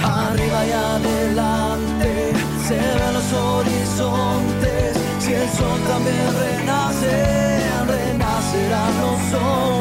Arriba 0.00 0.60
y 0.64 0.72
adelante 0.94 2.10
se 2.68 2.76
ven 2.76 3.14
los 3.14 3.32
horizontes. 3.32 4.96
Si 5.18 5.32
el 5.32 5.48
sol 5.58 5.80
también 5.88 6.28
renace, 6.44 7.16
renacerán 7.88 8.92
los 9.00 9.42
hombres. 9.42 9.77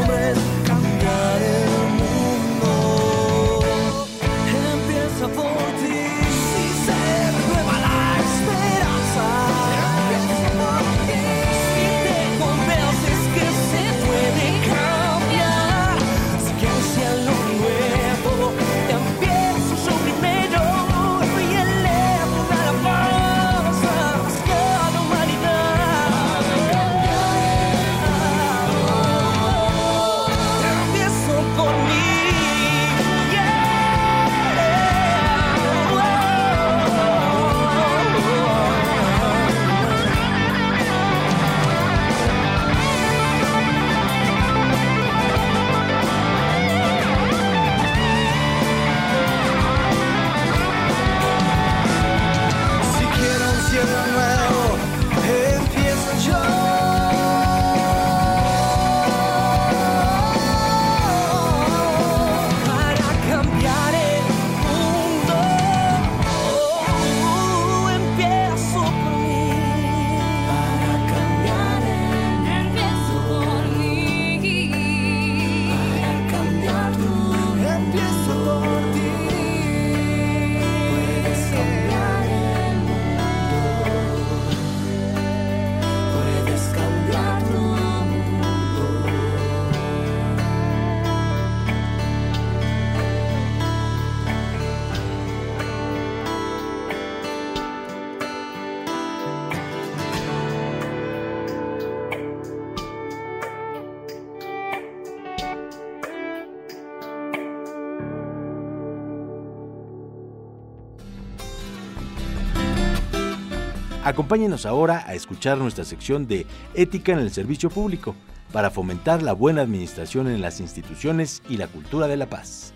Acompáñenos 114.17 114.65
ahora 114.65 115.03
a 115.05 115.13
escuchar 115.13 115.59
nuestra 115.59 115.85
sección 115.85 116.27
de 116.27 116.47
Ética 116.73 117.11
en 117.11 117.19
el 117.19 117.29
Servicio 117.29 117.69
Público 117.69 118.15
para 118.51 118.71
fomentar 118.71 119.21
la 119.21 119.33
buena 119.33 119.61
administración 119.61 120.27
en 120.27 120.41
las 120.41 120.59
instituciones 120.59 121.43
y 121.47 121.57
la 121.57 121.67
cultura 121.67 122.07
de 122.07 122.17
la 122.17 122.27
paz. 122.27 122.73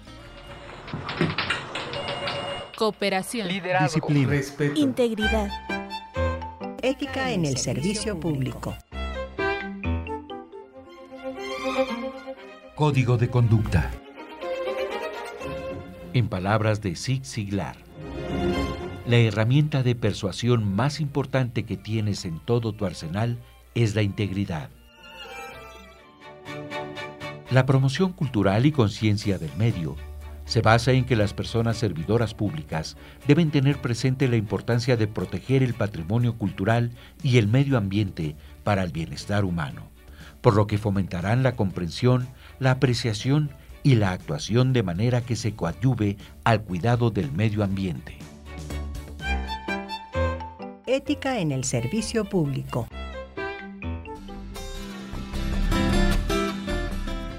Cooperación. 2.78 3.48
Disciplina. 3.48 4.40
Integridad. 4.76 5.50
Ética 6.84 7.32
en 7.32 7.46
el 7.46 7.58
servicio 7.58 8.20
público. 8.20 8.76
Código 12.76 13.18
de 13.18 13.32
conducta. 13.32 13.90
En 16.14 16.30
palabras 16.30 16.82
de 16.82 16.96
Zig 16.96 17.26
Ziglar, 17.26 17.78
la 19.08 19.18
herramienta 19.18 19.82
de 19.82 19.96
persuasión 19.96 20.76
más 20.76 21.00
importante 21.00 21.64
que 21.64 21.76
tienes 21.76 22.26
en 22.26 22.40
todo 22.40 22.74
tu 22.74 22.86
arsenal 22.86 23.40
es 23.74 23.96
la 23.96 24.04
integridad. 24.04 24.70
La 27.50 27.66
promoción 27.66 28.14
cultural 28.14 28.66
y 28.66 28.72
conciencia 28.72 29.38
del 29.38 29.56
medio 29.58 29.96
se 30.46 30.62
basa 30.62 30.92
en 30.92 31.06
que 31.06 31.16
las 31.16 31.34
personas 31.34 31.78
servidoras 31.78 32.34
públicas 32.34 32.96
deben 33.28 33.52
tener 33.52 33.82
presente 33.82 34.28
la 34.28 34.36
importancia 34.36 34.98
de 34.98 35.08
proteger 35.08 35.64
el 35.64 35.74
patrimonio 35.74 36.38
cultural 36.38 36.92
y 37.24 37.38
el 37.38 37.48
medio 37.48 37.78
ambiente 37.78 38.36
para 38.64 38.84
el 38.84 38.92
bienestar 38.92 39.46
humano, 39.46 39.90
por 40.42 40.56
lo 40.56 40.68
que 40.68 40.78
fomentarán 40.78 41.42
la 41.42 41.54
comprensión, 41.54 42.28
la 42.60 42.72
apreciación 42.72 43.50
y 43.84 43.96
la 43.96 44.12
actuación 44.12 44.74
de 44.74 44.84
manera 44.84 45.22
que 45.22 45.36
se 45.36 45.56
coadyuve 45.56 46.18
al 46.44 46.62
cuidado 46.62 47.10
del 47.10 47.32
medio 47.32 47.64
ambiente. 47.64 48.18
Ética 50.96 51.40
en 51.40 51.52
el 51.52 51.64
servicio 51.64 52.26
público. 52.26 52.88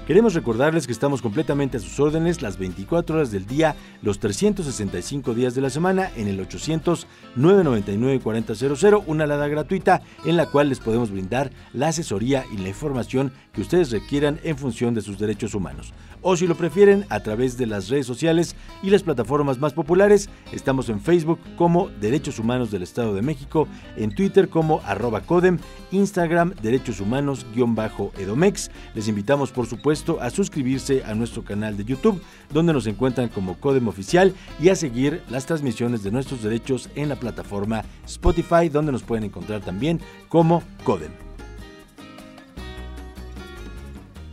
Queremos 0.07 0.33
recordarles 0.33 0.85
que 0.85 0.91
estamos 0.91 1.21
completamente 1.21 1.77
a 1.77 1.79
sus 1.79 1.97
órdenes 1.97 2.41
las 2.41 2.57
24 2.57 3.15
horas 3.15 3.31
del 3.31 3.45
día, 3.45 3.77
los 4.01 4.19
365 4.19 5.33
días 5.33 5.55
de 5.55 5.61
la 5.61 5.69
semana 5.69 6.11
en 6.17 6.27
el 6.27 6.45
800-999-4000, 6.45 9.03
una 9.07 9.23
alada 9.23 9.47
gratuita 9.47 10.01
en 10.25 10.35
la 10.35 10.47
cual 10.47 10.67
les 10.67 10.81
podemos 10.81 11.09
brindar 11.09 11.51
la 11.71 11.87
asesoría 11.87 12.43
y 12.51 12.57
la 12.57 12.67
información 12.67 13.31
que 13.53 13.61
ustedes 13.61 13.91
requieran 13.91 14.41
en 14.43 14.57
función 14.57 14.93
de 14.93 15.01
sus 15.01 15.17
derechos 15.17 15.55
humanos. 15.55 15.93
O 16.25 16.37
si 16.37 16.47
lo 16.47 16.55
prefieren, 16.55 17.05
a 17.09 17.19
través 17.19 17.57
de 17.57 17.65
las 17.65 17.89
redes 17.89 18.07
sociales 18.07 18.55
y 18.81 18.89
las 18.89 19.03
plataformas 19.03 19.59
más 19.59 19.73
populares, 19.73 20.29
estamos 20.53 20.87
en 20.87 21.01
Facebook 21.01 21.37
como 21.57 21.89
Derechos 21.89 22.39
Humanos 22.39 22.71
del 22.71 22.81
Estado 22.81 23.13
de 23.13 23.21
México, 23.21 23.67
en 23.97 24.15
Twitter 24.15 24.47
como 24.47 24.79
arroba 24.85 25.19
Codem, 25.19 25.59
Instagram 25.91 26.53
Derechos 26.61 27.01
Humanos-Edomex. 27.01 28.71
Les 28.95 29.09
invitamos 29.09 29.51
por 29.51 29.67
supuesto 29.67 30.21
a 30.21 30.29
suscribirse 30.29 31.03
a 31.03 31.13
nuestro 31.13 31.43
canal 31.43 31.75
de 31.75 31.83
YouTube, 31.83 32.21
donde 32.53 32.71
nos 32.71 32.87
encuentran 32.87 33.27
como 33.27 33.59
Codem 33.59 33.89
Oficial, 33.89 34.33
y 34.61 34.69
a 34.69 34.75
seguir 34.77 35.21
las 35.29 35.45
transmisiones 35.45 36.03
de 36.03 36.11
nuestros 36.11 36.41
derechos 36.41 36.89
en 36.95 37.09
la 37.09 37.17
plataforma 37.17 37.83
Spotify, 38.05 38.69
donde 38.71 38.93
nos 38.93 39.03
pueden 39.03 39.25
encontrar 39.25 39.59
también 39.59 39.99
como 40.29 40.63
Codem. 40.85 41.32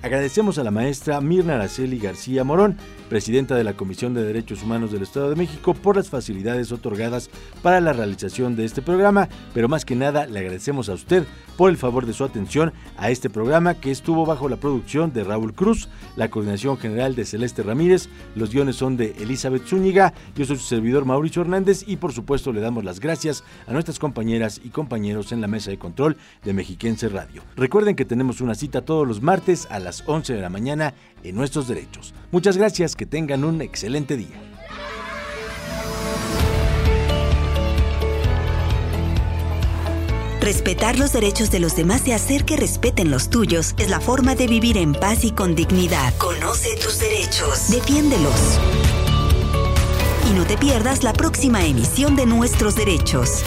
Agradecemos 0.03 0.59
a 0.59 0.65
la 0.65 0.71
maestra 0.71 1.21
Mirna 1.21 1.57
Araceli 1.57 1.99
García 1.99 2.43
Morón, 2.43 2.79
presidenta 3.11 3.57
de 3.57 3.65
la 3.65 3.75
Comisión 3.75 4.15
de 4.15 4.23
Derechos 4.23 4.63
Humanos 4.63 4.93
del 4.93 5.03
Estado 5.03 5.29
de 5.29 5.37
México, 5.37 5.75
por 5.75 5.97
las 5.97 6.09
facilidades 6.09 6.73
otorgadas 6.73 7.29
para 7.61 7.81
la 7.81 7.93
realización 7.93 8.57
de 8.57 8.65
este 8.65 8.81
programa, 8.81 9.29
pero 9.53 9.69
más 9.69 9.85
que 9.85 9.97
nada 9.97 10.27
le 10.27 10.39
agradecemos 10.39 10.89
a 10.89 10.95
usted 10.95 11.27
por 11.57 11.69
el 11.71 11.77
favor 11.77 12.07
de 12.07 12.15
su 12.15 12.25
atención 12.25 12.73
a 12.97 13.11
este 13.11 13.29
programa 13.29 13.75
que 13.75 13.91
estuvo 13.91 14.25
bajo 14.25 14.49
la 14.49 14.57
producción 14.57 15.13
de 15.13 15.25
Raúl 15.25 15.53
Cruz, 15.53 15.89
la 16.17 16.31
coordinación 16.31 16.79
general 16.79 17.15
de 17.15 17.27
Celeste 17.27 17.63
Ramírez, 17.63 18.09
los 18.35 18.51
guiones 18.51 18.77
son 18.77 18.97
de 18.97 19.15
Elizabeth 19.19 19.67
Zúñiga, 19.67 20.15
yo 20.37 20.47
soy 20.47 20.57
su 20.57 20.65
servidor 20.65 21.05
Mauricio 21.05 21.43
Hernández 21.43 21.85
y 21.87 21.97
por 21.97 22.13
supuesto 22.13 22.53
le 22.53 22.61
damos 22.61 22.85
las 22.85 23.01
gracias 23.01 23.45
a 23.67 23.73
nuestras 23.73 23.99
compañeras 23.99 24.61
y 24.65 24.71
compañeros 24.71 25.33
en 25.33 25.41
la 25.41 25.49
mesa 25.49 25.71
de 25.71 25.79
control 25.79 26.17
de 26.45 26.53
Mexiquense 26.53 27.09
Radio. 27.09 27.43
Recuerden 27.57 27.97
que 27.97 28.05
tenemos 28.05 28.41
una 28.41 28.55
cita 28.55 28.83
todos 28.83 29.07
los 29.07 29.21
martes 29.21 29.67
a 29.71 29.81
las 29.81 30.05
11 30.07 30.33
de 30.35 30.41
la 30.41 30.49
mañana 30.49 30.95
en 31.25 31.35
Nuestros 31.35 31.69
Derechos. 31.69 32.15
Muchas 32.31 32.57
gracias, 32.57 32.95
que 33.01 33.07
tengan 33.07 33.45
un 33.45 33.63
excelente 33.63 34.15
día. 34.19 34.39
Respetar 40.43 40.99
los 40.99 41.11
derechos 41.11 41.51
de 41.51 41.61
los 41.61 41.75
demás 41.77 42.07
y 42.07 42.13
hacer 42.13 42.45
que 42.45 42.59
respeten 42.59 43.11
los 43.11 43.31
tuyos 43.31 43.75
es 43.79 43.89
la 43.89 44.01
forma 44.01 44.35
de 44.35 44.49
vivir 44.49 44.77
en 44.77 44.93
paz 44.93 45.25
y 45.25 45.31
con 45.31 45.55
dignidad. 45.55 46.13
Conoce 46.19 46.77
tus 46.77 46.99
derechos. 46.99 47.71
Defiéndelos. 47.71 48.59
Y 50.31 50.35
no 50.35 50.45
te 50.45 50.59
pierdas 50.59 51.03
la 51.03 51.15
próxima 51.15 51.65
emisión 51.65 52.17
de 52.17 52.27
Nuestros 52.27 52.77
Derechos. 52.77 53.43